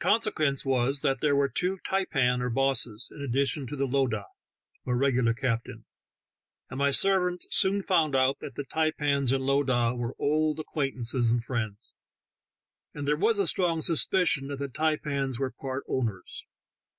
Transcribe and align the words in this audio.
The 0.00 0.04
consequence 0.04 0.64
was 0.64 1.02
that 1.02 1.20
there 1.20 1.34
16 1.34 1.34
THE 1.34 1.34
TALKING 1.84 1.90
HANDKERCHIEF. 1.92 2.14
were 2.16 2.16
two 2.48 2.50
taipans 2.50 2.54
(bosses) 2.54 3.08
in 3.14 3.20
addition 3.20 3.66
to 3.66 3.76
the 3.76 3.84
low 3.84 4.06
dah, 4.06 4.24
or 4.86 4.96
regular 4.96 5.34
eaptain, 5.34 5.84
and 6.70 6.78
my 6.78 6.90
servant 6.90 7.44
soon 7.50 7.82
found 7.82 8.16
out 8.16 8.38
that 8.40 8.54
the 8.54 8.64
taipans 8.64 9.30
and 9.30 9.44
lowdah 9.44 9.94
were 9.94 10.16
old 10.18 10.58
aequaintanees 10.58 11.32
and 11.32 11.44
friends, 11.44 11.94
and 12.94 13.06
there 13.06 13.14
was 13.14 13.38
a 13.38 13.46
strong 13.46 13.82
suspicion 13.82 14.48
that 14.48 14.58
the 14.58 14.68
taipans 14.70 15.38
were 15.38 15.50
part 15.52 15.84
owners. 15.86 16.46